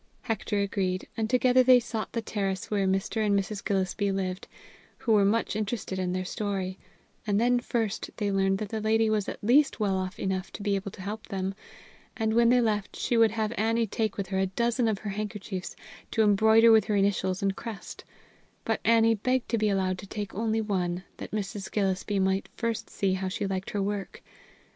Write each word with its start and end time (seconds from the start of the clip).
Hector 0.23 0.59
agreed, 0.59 1.07
and 1.15 1.29
together 1.29 1.61
they 1.61 1.79
sought 1.79 2.11
the 2.13 2.23
terrace 2.23 2.71
where 2.71 2.87
Mr. 2.87 3.23
and 3.23 3.39
Mrs. 3.39 3.63
Gillespie 3.63 4.11
lived, 4.11 4.47
who 4.97 5.11
were 5.11 5.23
much 5.23 5.55
interested 5.55 5.99
in 5.99 6.11
their 6.11 6.25
story; 6.25 6.79
and 7.27 7.39
then 7.39 7.59
first 7.59 8.09
they 8.17 8.31
learned 8.31 8.57
that 8.57 8.69
the 8.69 8.81
lady 8.81 9.11
was 9.11 9.29
at 9.29 9.43
least 9.43 9.79
well 9.79 10.09
enough 10.17 10.45
off 10.47 10.51
to 10.53 10.63
be 10.63 10.75
able 10.75 10.89
to 10.89 11.03
help 11.03 11.27
them, 11.27 11.53
and, 12.17 12.33
when 12.33 12.49
they 12.49 12.61
left, 12.61 12.95
she 12.95 13.15
would 13.15 13.29
have 13.29 13.53
Annie 13.59 13.85
take 13.85 14.17
with 14.17 14.25
her 14.29 14.39
a 14.39 14.47
dozen 14.47 14.87
of 14.87 14.97
her 14.97 15.11
handkerchiefs, 15.11 15.75
to 16.09 16.23
embroider 16.23 16.71
with 16.71 16.85
her 16.85 16.95
initials 16.95 17.43
and 17.43 17.55
crest; 17.55 18.03
but 18.65 18.79
Annie 18.83 19.13
begged 19.13 19.49
to 19.49 19.57
be 19.59 19.69
allowed 19.69 19.99
to 19.99 20.07
take 20.07 20.33
only 20.33 20.61
one, 20.61 21.03
that 21.17 21.29
Mrs. 21.29 21.71
Gillespie 21.71 22.17
might 22.17 22.49
first 22.55 22.89
see 22.89 23.13
how 23.13 23.27
she 23.27 23.45
liked 23.45 23.69
her 23.69 23.83
work. 23.83 24.23